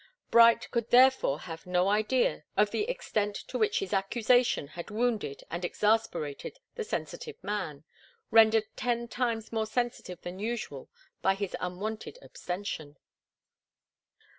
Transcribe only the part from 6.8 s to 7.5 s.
sensitive